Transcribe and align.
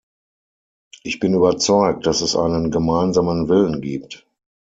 Ich 1.03 1.19
bin 1.19 1.35
überzeugt, 1.35 2.07
dass 2.07 2.21
es 2.21 2.35
einen 2.35 2.71
gemeinsamen 2.71 3.49
Willen 3.49 3.81
gibt. 3.81 4.25